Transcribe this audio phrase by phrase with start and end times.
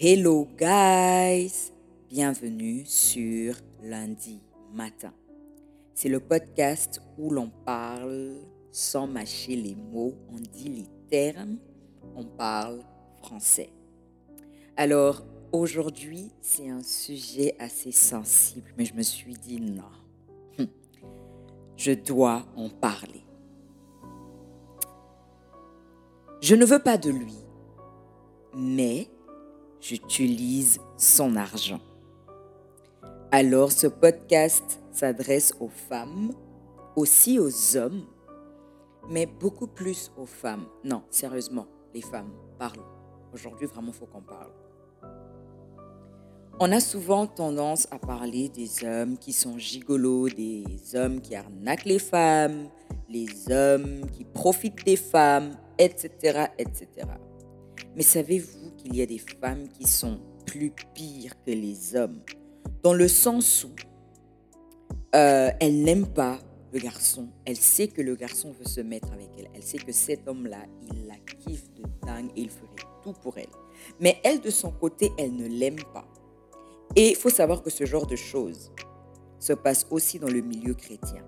[0.00, 1.72] Hello guys,
[2.08, 4.40] bienvenue sur lundi
[4.72, 5.12] matin.
[5.92, 8.36] C'est le podcast où l'on parle
[8.70, 11.58] sans mâcher les mots, on dit les termes,
[12.14, 12.78] on parle
[13.24, 13.70] français.
[14.76, 19.82] Alors aujourd'hui, c'est un sujet assez sensible, mais je me suis dit non,
[21.76, 23.24] je dois en parler.
[26.40, 27.34] Je ne veux pas de lui,
[28.54, 29.08] mais
[29.80, 31.80] j'utilise son argent.
[33.30, 36.32] Alors ce podcast s'adresse aux femmes,
[36.96, 38.04] aussi aux hommes,
[39.08, 40.66] mais beaucoup plus aux femmes.
[40.84, 42.86] Non, sérieusement, les femmes, parlons.
[43.32, 44.50] Aujourd'hui, vraiment, il faut qu'on parle.
[46.60, 51.84] On a souvent tendance à parler des hommes qui sont gigolos, des hommes qui arnaquent
[51.84, 52.68] les femmes,
[53.08, 56.88] les hommes qui profitent des femmes, etc., etc.
[57.94, 62.20] Mais savez-vous qu'il y a des femmes qui sont plus pires que les hommes
[62.82, 63.70] Dans le sens où
[65.14, 66.38] euh, elle n'aime pas
[66.72, 67.28] le garçon.
[67.44, 69.48] Elle sait que le garçon veut se mettre avec elle.
[69.54, 72.68] Elle sait que cet homme-là, il la kiffe de dingue et il ferait
[73.02, 73.48] tout pour elle.
[74.00, 76.06] Mais elle, de son côté, elle ne l'aime pas.
[76.94, 78.70] Et il faut savoir que ce genre de choses
[79.38, 81.24] se passe aussi dans le milieu chrétien.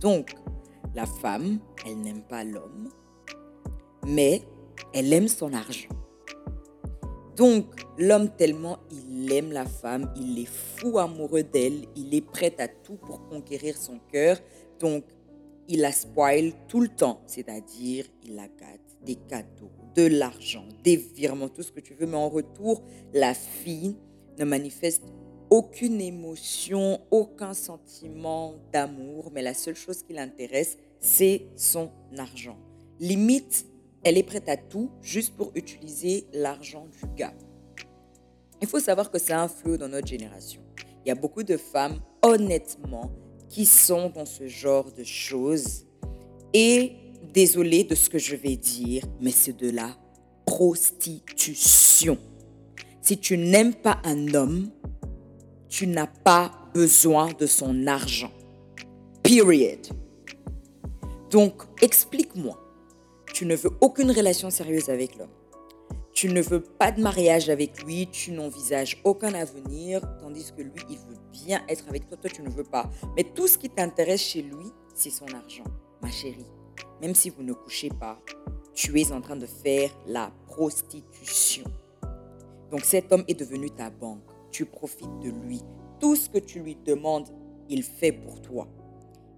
[0.00, 0.34] Donc,
[0.94, 2.88] la femme, elle n'aime pas l'homme,
[4.06, 4.42] mais
[4.94, 5.88] elle aime son argent.
[7.36, 7.66] Donc,
[7.98, 12.66] l'homme tellement il aime la femme, il est fou amoureux d'elle, il est prêt à
[12.66, 14.38] tout pour conquérir son cœur.
[14.80, 15.04] Donc,
[15.68, 20.96] il la spoil tout le temps, c'est-à-dire il la gâte, des cadeaux, de l'argent, des
[20.96, 22.06] virements, tout ce que tu veux.
[22.06, 23.94] Mais en retour, la fille
[24.38, 25.04] ne manifeste
[25.50, 32.58] aucune émotion, aucun sentiment d'amour, mais la seule chose qui l'intéresse, c'est son argent.
[33.00, 33.66] Limite,
[34.04, 37.34] elle est prête à tout juste pour utiliser l'argent du gars.
[38.60, 40.60] Il faut savoir que c'est un flot dans notre génération.
[41.04, 43.10] Il y a beaucoup de femmes, honnêtement,
[43.48, 45.86] qui sont dans ce genre de choses.
[46.52, 46.92] Et
[47.32, 49.96] désolé de ce que je vais dire, mais c'est de la
[50.44, 52.18] prostitution.
[53.00, 54.70] Si tu n'aimes pas un homme,
[55.68, 58.32] tu n'as pas besoin de son argent.
[59.22, 59.86] Period.
[61.30, 62.67] Donc, explique-moi.
[63.32, 65.30] Tu ne veux aucune relation sérieuse avec l'homme.
[66.12, 70.82] Tu ne veux pas de mariage avec lui, tu n'envisages aucun avenir, tandis que lui,
[70.90, 72.90] il veut bien être avec toi, toi, tu ne veux pas.
[73.16, 75.64] Mais tout ce qui t'intéresse chez lui, c'est son argent,
[76.02, 76.46] ma chérie.
[77.00, 78.20] Même si vous ne couchez pas,
[78.74, 81.64] tu es en train de faire la prostitution.
[82.70, 84.28] Donc cet homme est devenu ta banque.
[84.50, 85.60] Tu profites de lui.
[86.00, 87.28] Tout ce que tu lui demandes,
[87.68, 88.66] il fait pour toi.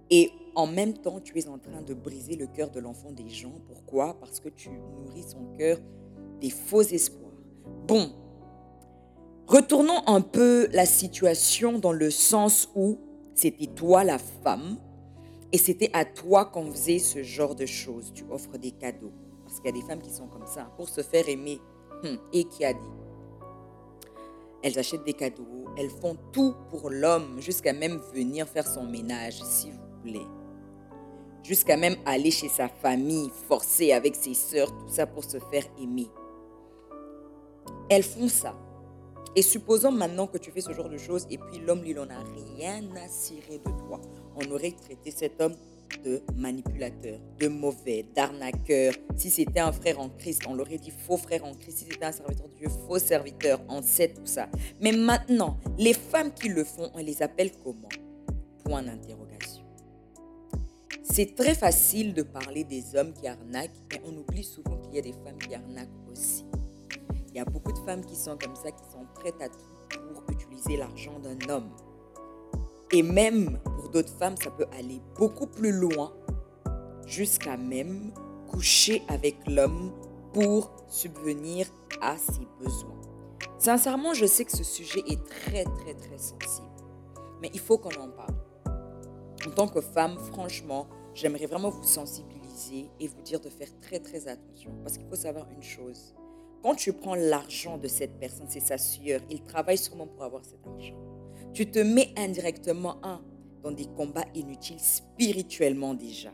[0.09, 3.29] Et en même temps, tu es en train de briser le cœur de l'enfant des
[3.29, 3.53] gens.
[3.67, 4.17] Pourquoi?
[4.19, 5.77] Parce que tu nourris son cœur
[6.39, 7.31] des faux espoirs.
[7.87, 8.11] Bon,
[9.47, 12.97] retournons un peu la situation dans le sens où
[13.33, 14.77] c'était toi la femme
[15.51, 18.11] et c'était à toi qu'on faisait ce genre de choses.
[18.13, 19.11] Tu offres des cadeaux.
[19.45, 21.59] Parce qu'il y a des femmes qui sont comme ça, pour se faire aimer.
[22.03, 22.79] Hum, et qui a dit
[24.63, 29.43] Elles achètent des cadeaux, elles font tout pour l'homme, jusqu'à même venir faire son ménage,
[29.43, 30.40] s'il vous plaît
[31.43, 35.65] jusqu'à même aller chez sa famille, forcer avec ses sœurs, tout ça pour se faire
[35.81, 36.07] aimer.
[37.89, 38.55] Elles font ça.
[39.35, 42.09] Et supposons maintenant que tu fais ce genre de choses et puis l'homme, lui, n'en
[42.09, 42.23] a
[42.57, 44.01] rien à cirer de toi.
[44.35, 45.55] On aurait traité cet homme
[46.03, 48.93] de manipulateur, de mauvais, d'arnaqueur.
[49.15, 51.79] Si c'était un frère en Christ, on l'aurait dit faux frère en Christ.
[51.79, 53.61] Si c'était un serviteur de Dieu, faux serviteur.
[53.69, 54.47] On sait tout ça.
[54.81, 57.89] Mais maintenant, les femmes qui le font, on les appelle comment?
[58.63, 59.40] Point d'interrogation.
[61.13, 64.99] C'est très facile de parler des hommes qui arnaquent, mais on oublie souvent qu'il y
[64.99, 66.45] a des femmes qui arnaquent aussi.
[67.27, 69.99] Il y a beaucoup de femmes qui sont comme ça, qui sont prêtes à tout
[70.13, 71.69] pour utiliser l'argent d'un homme.
[72.93, 76.13] Et même pour d'autres femmes, ça peut aller beaucoup plus loin,
[77.05, 78.13] jusqu'à même
[78.49, 79.91] coucher avec l'homme
[80.31, 81.67] pour subvenir
[82.01, 83.01] à ses besoins.
[83.59, 86.69] Sincèrement, je sais que ce sujet est très, très, très sensible.
[87.41, 88.35] Mais il faut qu'on en parle.
[89.45, 93.99] En tant que femme, franchement, j'aimerais vraiment vous sensibiliser et vous dire de faire très
[93.99, 94.71] très attention.
[94.83, 96.15] Parce qu'il faut savoir une chose.
[96.61, 100.45] Quand tu prends l'argent de cette personne, c'est sa sueur, il travaille sûrement pour avoir
[100.45, 100.95] cet argent.
[101.53, 103.21] Tu te mets indirectement un,
[103.63, 106.31] dans des combats inutiles spirituellement déjà.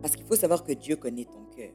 [0.00, 1.70] Parce qu'il faut savoir que Dieu connaît ton cœur.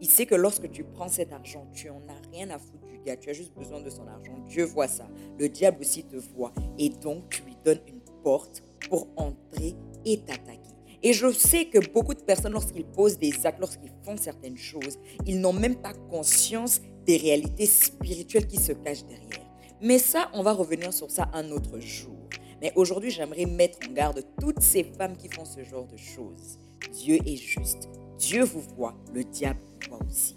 [0.00, 2.98] Il sait que lorsque tu prends cet argent, tu en as rien à foutre du
[2.98, 4.36] gars, tu as juste besoin de son argent.
[4.48, 5.06] Dieu voit ça.
[5.38, 6.52] Le diable aussi te voit.
[6.78, 10.61] Et donc, tu lui donnes une porte pour entrer et t'attaquer.
[11.02, 14.98] Et je sais que beaucoup de personnes, lorsqu'ils posent des actes, lorsqu'ils font certaines choses,
[15.26, 19.46] ils n'ont même pas conscience des réalités spirituelles qui se cachent derrière.
[19.80, 22.16] Mais ça, on va revenir sur ça un autre jour.
[22.60, 26.60] Mais aujourd'hui, j'aimerais mettre en garde toutes ces femmes qui font ce genre de choses.
[26.92, 27.88] Dieu est juste.
[28.18, 30.36] Dieu vous voit, le diable vous voit aussi.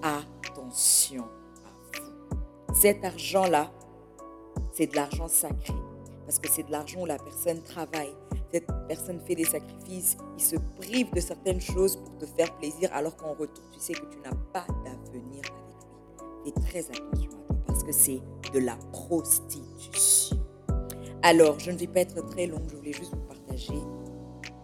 [0.00, 1.24] Attention
[1.64, 2.74] à vous.
[2.80, 3.72] Cet argent-là,
[4.72, 5.74] c'est de l'argent sacré.
[6.24, 8.14] Parce que c'est de l'argent où la personne travaille.
[8.54, 10.16] Cette personne fait des sacrifices.
[10.38, 13.94] Il se prive de certaines choses pour te faire plaisir alors qu'en retour, tu sais
[13.94, 16.52] que tu n'as pas d'avenir avec lui.
[16.52, 18.20] Fais très attention à toi parce que c'est
[18.52, 20.38] de la prostitution.
[21.22, 23.74] Alors, je ne vais pas être très longue, je voulais juste vous partager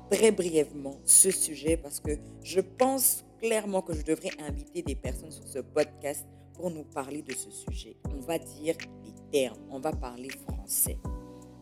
[0.09, 2.13] très brièvement ce sujet parce que
[2.45, 7.23] je pense clairement que je devrais inviter des personnes sur ce podcast pour nous parler
[7.23, 7.97] de ce sujet.
[8.17, 10.97] On va dire les termes, on va parler français.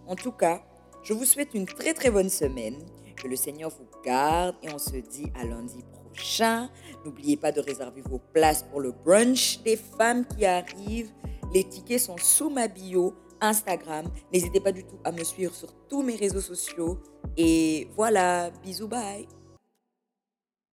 [0.06, 0.62] En tout cas,
[1.02, 2.76] je vous souhaite une très très bonne semaine,
[3.16, 6.70] que le Seigneur vous garde et on se dit à lundi prochain.
[7.04, 11.12] N'oubliez pas de réserver vos places pour le brunch des femmes qui arrivent.
[11.52, 14.06] Les tickets sont sous ma bio Instagram.
[14.32, 16.98] N'hésitez pas du tout à me suivre sur tous mes réseaux sociaux.
[17.36, 19.26] Et voilà, bisous, bye